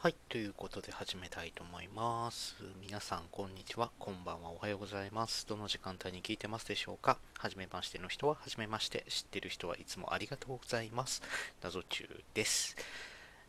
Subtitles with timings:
[0.00, 2.54] はい、ということで始めたいと思います。
[2.80, 5.44] 皆さん、こんにちは、こんばんは、おはようございます。
[5.44, 11.20] どの時間帯に聞いてますでしょうかはじめましての人は、はじめまして、知ってる人はいつもありがとうございます。
[11.64, 12.76] 謎中です。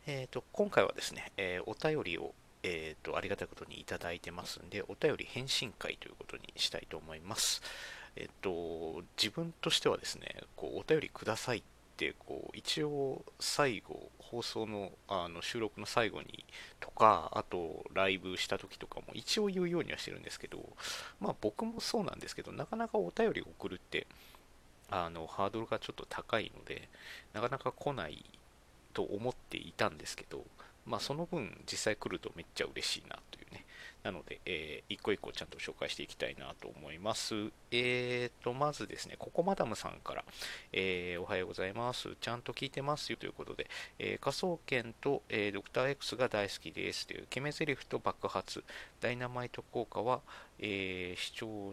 [0.08, 7.62] えっ、と、今回はですね、えーお便りを、えっ、と、ありがたいことにいただいてますんで、お便り返信会ということにしたいと思います。
[8.16, 11.79] えっ、と、自分としてはですね、こう、お便りくださいって、
[12.18, 16.44] こう、一応、最後、放送のあの収録の最後に
[16.78, 20.58] とか、あとライブした時とかも一応言うようにはしてるんですけど、
[21.18, 24.06] まあ僕もそうなんですけど、なかなかお便りを送るって、
[24.88, 26.88] あの、ハードルがちょっと高いので、
[27.32, 28.24] なかなか来ない
[28.94, 30.44] と思っていたんですけど、
[30.86, 33.64] まあその分実際来るとめっちゃ嬉しいなというね。
[34.02, 37.34] なので、えー一個一個ちゃんと紹介していきたいなと思います。
[37.70, 40.24] えーと、まずですね、ココマダムさんから、
[40.72, 42.16] えーおはようございます。
[42.20, 43.68] ちゃんと聞いてますよということで、
[43.98, 48.64] えー科捜研と、えードクター X が大好きですという決め台詞と爆発、
[49.00, 50.20] ダイナマイト効果は、
[50.58, 51.72] えー視聴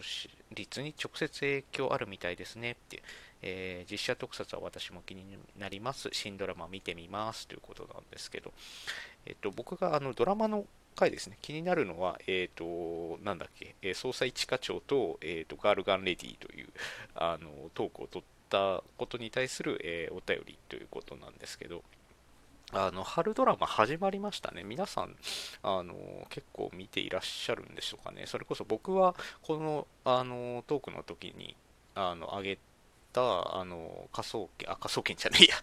[0.54, 3.02] 率に直接影響あるみたいですねって、
[3.42, 5.24] えー実写特撮は私も気に
[5.58, 6.10] なります。
[6.12, 8.54] 新ドラマ見てみますということなんですけど、
[9.26, 10.66] えっと、僕があのドラマの
[10.98, 16.68] 回ですね、気になるのは、えっ、と、なんだっけ、えー捜査一課長と、えっ、と、ガールガンレディという、
[17.16, 21.84] あの、トークを取ったことに対する、えお便りということなんですけど、
[22.74, 24.64] あの、春ドラマ始まりましたね。
[24.64, 25.16] 皆さん、
[25.64, 25.96] あの、
[26.30, 28.26] 結構見ていらっしゃるんでしょうかね。
[28.26, 31.56] それこそ僕は、この、あの、トークの時に、
[31.96, 32.60] あの、上げ
[33.14, 35.56] た、あの、科捜研、あ、科捜研じゃねえや。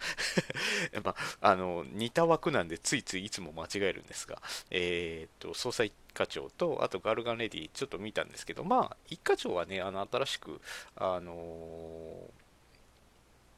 [1.05, 4.41] まあ、あの、似た枠なんで、ついついいつも間違えるんですが、
[4.71, 10.61] えーっと、捜査一課長と、あとガルガンレディ、ちょっと見たんですけど、まあ、一課長はね、あの、新しく、
[10.97, 12.31] あの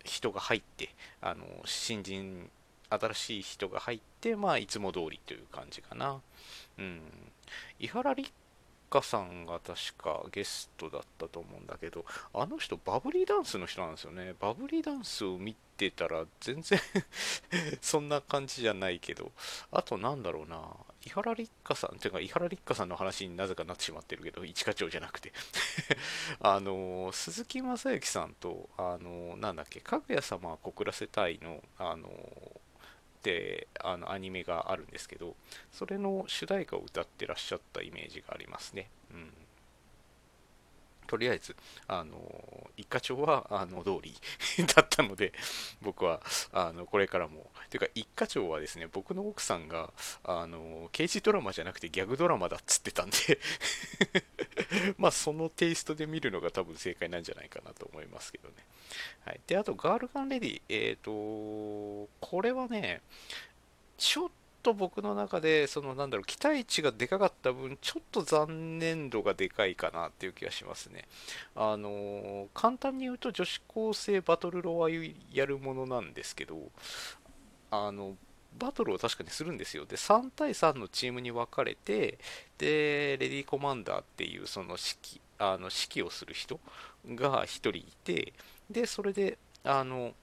[0.05, 2.51] 人が入って、あの、新人、
[2.89, 6.21] 新しい人が入って、まあ、いつも通りという感じかな。
[6.79, 7.01] うん。
[7.79, 8.33] 伊原立
[8.91, 14.35] 花さんが確かゲストだったと思うんだけど、あの人、バブリーダンスの人なんですよね。
[14.41, 16.79] バブリーダンスを見てたら、全然
[17.81, 19.33] そんな感じじゃないけど、
[19.71, 25.33] あとなんだろうな、伊原立花さん、ていうか、伊原立花さんの話になぜかなってしまってるけど、一課長じゃなくて。
[26.41, 32.09] あの、鈴木雅之さんと、あの、なんだっけ、かぐや様は告らせたいの、あの、
[33.27, 35.35] であのアニメがあるんですけど
[35.73, 39.33] それの主題歌を歌ってらっしゃったイメージがありますね、うん、
[41.07, 41.57] とりあえず
[41.89, 44.15] あの一課長はあの通り
[44.75, 45.33] だったので
[45.83, 46.21] 僕は
[46.53, 47.51] あのこれからも。
[47.69, 49.93] ていうか一課長はですね僕の奥さんが
[50.25, 53.17] あの刑事ドラマじゃなくてギャグドラマだっつってたんで。
[54.99, 58.55] まあそのテイストで見るのが多分正解なんじゃないかなと思いますけどね。
[59.25, 63.03] はい、であと、ガールガンレディ、えっ、と、これはね、
[63.99, 64.31] ちょっ
[64.67, 71.05] と僕の中で、そのなんだろう、期待値がでかかった分、ちょっと残念度がでかいかなっていう気がしますね。
[71.55, 76.57] あの、簡単に言うと、女子高生バトルロワイヤルものなんですけど、
[77.71, 78.17] あの、
[78.59, 79.87] バトルを確かにするんですよ。
[79.87, 82.19] で、3対3のチームに分かれて、
[82.59, 86.59] で、レディーコマンダーっていう、その指揮、あの指揮をする人
[87.07, 88.33] が1人いて、
[88.69, 90.15] で、それで、あの、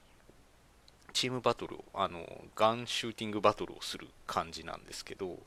[1.13, 5.37] チームバトルを、あの、ガンシューティングバトルをする感じなんですけど、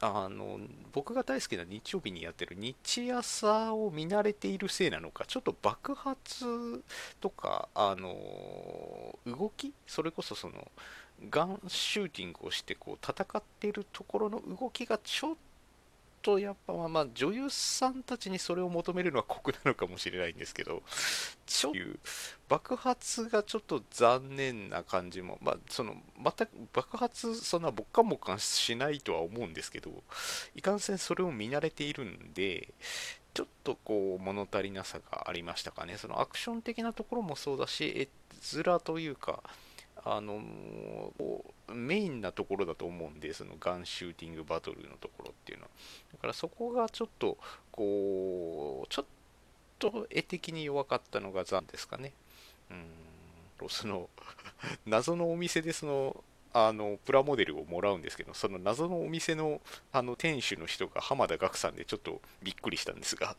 [0.00, 0.60] あの、
[0.92, 2.76] 僕が大好きな日曜日にやってる日
[3.10, 6.84] 朝を見慣れているせいなのか、ちょっと爆発
[7.20, 10.70] とか、あの、動きそれこそその、
[11.30, 15.36] ガンシューティングをしてこう戦っているところの動きがちょっ
[16.22, 20.82] とやっぱまあまあ女優さんたちにそれを求めるのは酷なのかもしれないんですけど
[21.46, 21.98] ちょっという
[22.48, 29.90] 爆発がちょっと残念な感じもまあその全く爆発そんなぼっかんぼっかんしないとは思うんですけど
[30.54, 32.68] いかんせんそれを見慣れているんで
[33.34, 35.96] ちょっとこう物足りなさがありましたかね。
[35.96, 38.08] そのアクション的なところもそうだし絵
[38.64, 39.42] 面というか
[40.04, 40.40] あの
[41.74, 45.70] メインなところだと思うんで、そのガンシューティングバトルのところっていうのは。
[46.12, 47.36] だからそこがちょっと、
[47.70, 49.04] こう、ちょっ
[49.78, 52.12] と絵的に弱かったのが残ですかね。
[52.70, 54.08] うん、その、
[54.86, 59.60] 謎のお店でその、あの、プラモデルをもらうんですけど、その謎のお店の、
[59.92, 63.36] あの、店主の人が浜田岳さんでちょっとびっくりしたんですが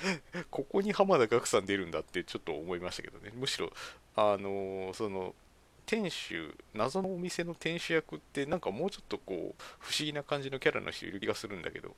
[0.50, 3.32] ここに浜田岳さん出るんだってちょっと思いましたけどね。
[3.34, 3.72] むしろ、
[4.16, 5.34] あのその、
[5.86, 11.94] 店主、謎のお店の店主役ってなんかもうちょっとこう、不思議な感じのキャラの人いる気がするんだけど、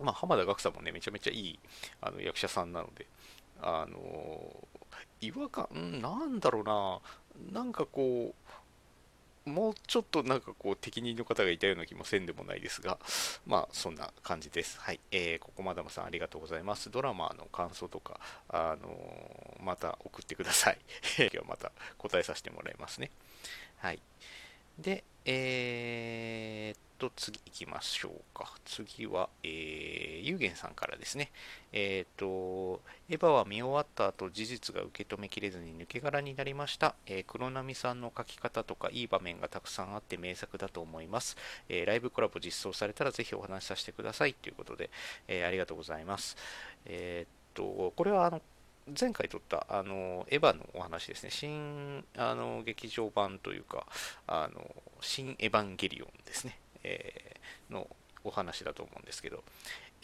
[0.00, 1.58] まあ、浜田岳さんもね、めちゃめちゃいい
[2.00, 3.06] あの役者さんなので、
[3.60, 4.68] あの
[5.20, 8.52] 違和感、なんだろうな、なんかこう、
[9.52, 12.98] もうちょっとなんかこう適任の方がいたような気もせんでもないですが、
[13.46, 14.80] まあそんな感じです。
[14.80, 15.00] はい。
[15.10, 16.90] えー、ここまだまさんありがとうございます。
[16.90, 18.18] ドラマの感想とか、
[18.48, 20.78] あのー、また送ってください。
[21.18, 23.10] 今日はまた答えさせてもらいますね。
[23.78, 24.00] はい。
[24.78, 28.52] で、えー、と、次行きましょうか。
[28.64, 31.32] 次は、えー、ゆうげんさんからですね。
[31.72, 36.94] えっ、ー、と、エヴァは見終わった後、事実が受け止めきれずに抜け殻になりました。
[37.06, 41.36] えー、黒波さんの書き方とか、いい場面がたくさんあって名作だと思います。
[41.68, 44.34] えー、ライブコラボ実装されたらぜひお話しさせてください。
[44.34, 44.90] ということで、
[45.26, 46.36] えー、ありがとうございます。
[46.86, 48.40] えっ、と、これは、あの、
[48.98, 53.86] 前回撮ったあのエヴァのお話ですね、新あの劇場版というか、
[54.26, 56.58] あの新エヴァンゲリオンですね。
[56.84, 57.88] えー、の
[58.24, 59.42] お話だと思うんですけど、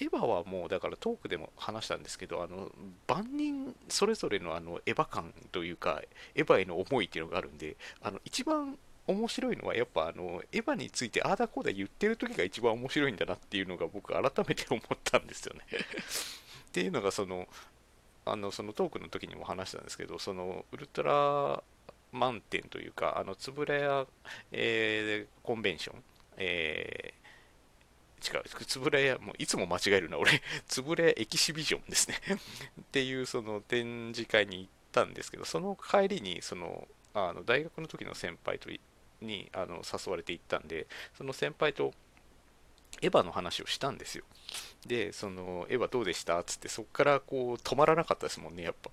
[0.01, 2.71] エヴァはもうだからトークでも話したんですけど、あの
[3.07, 6.03] 万人それぞれのあのエヴァ感というか、
[6.35, 8.79] エヴァへの思いっていうのがあるんで、あの一番
[9.09, 15.63] 面白いのはやっぱあのエヴァについてああだこうだ言ってる時が一番面白いんだなっていうのが僕改めて思ったんですよね。
[16.69, 17.49] っていうのがその
[18.27, 21.63] あのそのトークの時にも話したんですけどそのウルトラ
[22.13, 24.07] 満点というかあのつぶれや、
[24.53, 26.05] えー、コンベンション
[26.39, 32.17] えー、違う、つぶらや、もういつも間違えるな、俺、 つぶらやエキシビジョンですね
[32.81, 38.71] っていうその展示会に行ったんですけど、その帰りに、その、あの大学の時の先輩と
[39.21, 40.87] にあの誘われて行ったんで、
[41.17, 41.93] その先輩と
[43.03, 44.25] エヴァの話をしたんですよ。
[44.87, 46.39] で、その、エヴァどうでした？
[46.41, 48.91] っつって、そこからこう止まらなかったですもんね、やっぱ。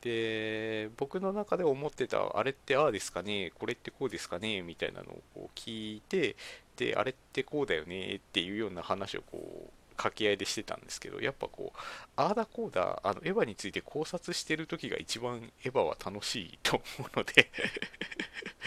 [0.00, 6.36] で僕の中で思ってたあれってああですかねこれってこうですかねみたいなのをこう聞いて
[6.76, 11.78] であれってこうだよねっていうような話をこう掛け合いでしてたんですけどやっぱこう
[12.16, 17.50] ああだこうだあのエヴァについて考察してる時が一番エヴァは楽しいと思うので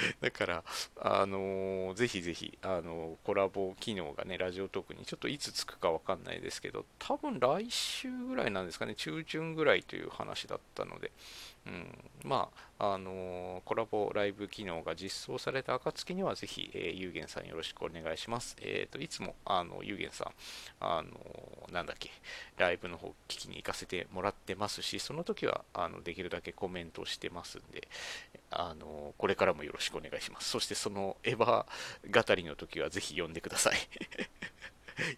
[0.21, 0.63] だから、
[0.99, 11.11] あのー、ぜひぜひ、あのー、コラボ機能がね、ラジオトークにちょっといつつくかわかんないですけど、多分来週ぐらいなんですかね、中旬ぐらいという話だったので、
[11.65, 11.87] うん、
[12.23, 18.55] まあ、あのー、コラボライブ機能が実装された暁には、ぜひ、えー、ゆうげんさんよろしくお願いします。
[18.59, 20.27] えっ、と、いつも、あの、ゆうげんさん、
[20.81, 21.11] あの
[21.71, 22.11] なんだっけ、
[22.57, 27.87] ライブの方聞きに行かせてもらってますし、その時は、あの、できるだけコメントしてますんで、
[28.55, 30.49] あのこれからもよろしくお願いします。
[30.49, 33.73] そしてそのエヴァ語りの時はぜひ読んでください。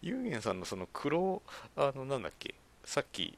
[0.01, 1.42] ユーゲンさんのその黒、
[1.75, 2.56] あの、なんだっけ、
[2.86, 3.38] さっき、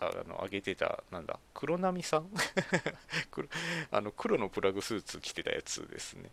[0.00, 2.30] あの、上げてた、なんだ、黒波さん？
[3.90, 6.30] あの黒のプラグスーツ着てたやつですね。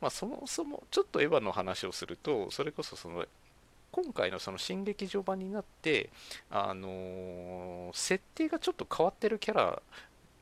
[0.00, 3.26] まあ、そもそも、ちょっとエヴァの話をすると、それこそその、
[3.92, 6.10] 今回のその新劇場版になって、
[6.50, 9.82] あのー、設定がちょっと変わってるキャラ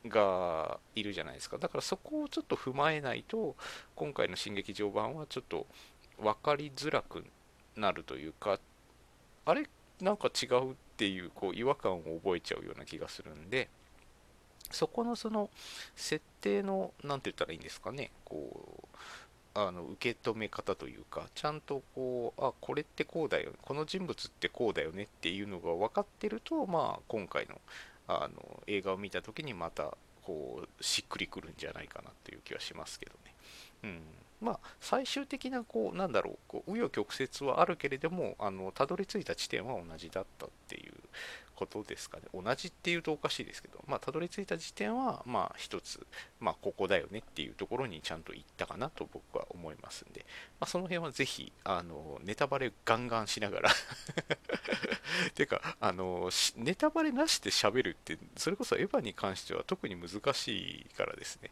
[0.07, 3.55] がいるじゃないですかだからそこをちょっと踏まえないと
[3.95, 5.65] 今回の新劇場版はちょっと
[6.19, 7.23] 分かりづらく
[7.75, 8.59] なるというか
[9.45, 9.67] あれ
[10.01, 13.67] なんか違うっていうこう違和感を覚えちゃうような気がするんで
[14.71, 15.49] そこのその
[15.95, 18.97] 設定の何て言ったらいいんですかねこう
[19.55, 27.61] あの受け止め方というかちゃんとこうあこれってこうだよこの人物ってこうだよねっていうのが分かってるとまあ今回の
[28.07, 33.33] あの映画を見た時にまたこうしっくりくるんじゃないかなっていう気はしますけどね。
[33.83, 34.01] うん
[34.43, 40.93] まあ、最終的なこうなんだろうこう紆余曲折はあるけれどもあのたどり着いた地点は同じだったっていう
[41.55, 42.23] ことですかね。
[42.33, 46.05] 同じっていうとおかしいですけど、まあ、たどり着いた時点は、まあ、一つ、
[46.39, 50.25] まあ、ここだよねっていうところにちゃんと行ったかなと僕は思いますんで、
[50.59, 53.69] まあ、その辺はぜひ、あの、ネタバレガンガンしながら
[55.35, 61.51] てか、あの、ネタバレなしで喋るって、それこそエヴァに関しては特に難しいからですね。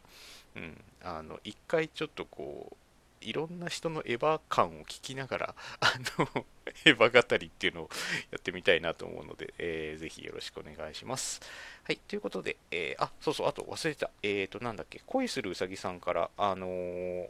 [0.56, 0.84] うん。
[1.02, 2.76] あの、一回ちょっとこう、
[3.22, 6.46] いろんな人のエヴァ感を聞きながら、 あの、
[6.84, 7.90] エヴァ語りっていうのを
[8.30, 11.40] やってみたいなと思うので、えー、ぜひよろしくお願いします。
[11.84, 14.10] はい、ということで、えー、あ、そうそう、あと忘れてた。
[14.22, 17.28] えっ、ー、と、なんだっけ、恋するうさぎさんから、あのー、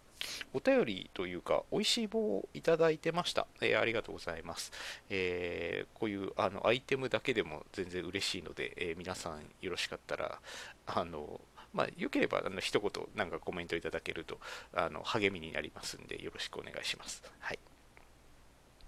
[0.52, 3.46] お便りというか、美味しい棒をいただいてました。
[3.61, 4.72] えー、ありがとうございます。
[5.11, 10.40] え、こういうあのアイテムだけでも全然嬉しいので、え、皆さんよろしかったら、
[10.87, 11.40] あの
[11.72, 14.38] まあ、よければあの一言なんかコメントいただけると
[14.74, 17.22] あの励みになりますんでよろしくお願いします。
[17.40, 17.58] はい、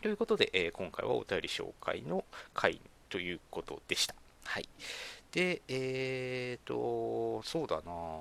[0.03, 4.15] ということで、えー、今回はお便り紹介の回ということでした。
[4.45, 4.69] はい、
[5.33, 8.21] で、えっ、ー、と、そうだな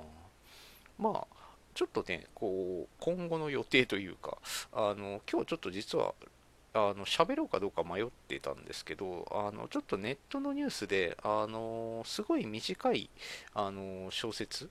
[0.97, 1.27] まあ、
[1.73, 4.37] ちょっとね、こう、今後の予定というか、
[4.71, 6.13] あの、今日ちょっと実は
[6.73, 13.09] あの喋ろうかどうか迷ってたんですけどあのちょっとネットのニュースであのすごい短い
[13.53, 14.69] あの小説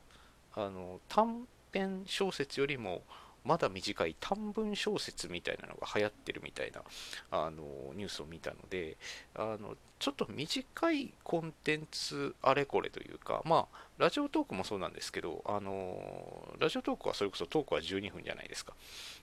[0.55, 3.03] あの短編小説よりも
[3.45, 6.83] まだ短い短文小説みたいなのが流行ってるみたいな
[7.31, 7.63] あの
[7.95, 8.97] ニュースを見たので
[9.35, 18.75] あのちょっと短いコンテンツあれこれというかまあラジオトークもそうなんですけどあのラジオトークはそれこそトークは12分じゃないですか。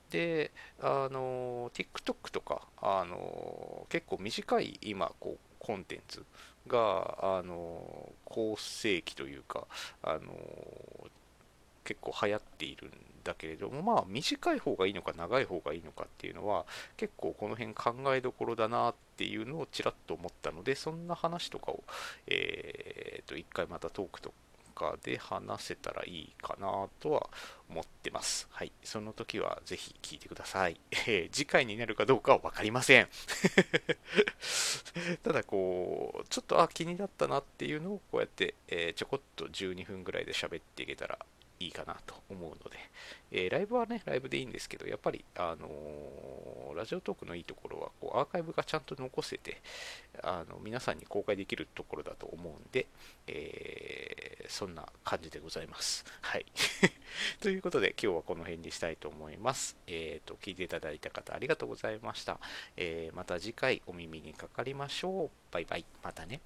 [0.09, 0.51] で
[0.81, 6.23] あの TikTok とかあの結構短い今こうコンテンツ
[6.67, 9.67] があの構成期というか
[10.03, 10.19] あの
[11.83, 12.91] 結構流行っているん
[13.23, 16.65] だけれどもまあ短い方がいいのか長い方がいいのかっていうのは
[16.97, 21.83] 結構この辺考えどころだなっていうのをちらっと思ったのでそんな話とかを
[22.27, 24.33] えっ、ー、と一回またトークと
[24.79, 27.29] かで話せたらいいかなとは
[27.69, 28.47] 思ってます。
[28.49, 28.71] はい。
[28.81, 30.79] その時はぜひ聞いてください。
[30.91, 33.09] えー、次回になるかどうかは分かりません。
[35.21, 41.19] ただこう、ちょっとあ、気になったなっていうのをこうやって、えー、ちょこっと12分ぐらいで喋っていけたら
[41.59, 42.77] いいかなと思うので、
[43.31, 49.61] えー、ライブはね、ライブでいいんですけど、やっぱり、あのー、ラジオトークのいいところは、こう、アーカイブがちゃんと残せて、
[50.23, 52.87] あの、皆さんに公開できるところだと思うんで、
[53.27, 56.05] えー、そんな感じでございます。
[56.21, 56.45] はい。
[57.41, 59.75] ということで、今日はこの辺にしたいと思います。
[59.87, 62.39] えっ、と、聞いていただいた方、ありがとうございました。
[62.77, 65.29] えまた次回お耳にかかりましょう。
[65.51, 65.85] バイバイ。
[66.01, 66.39] またね。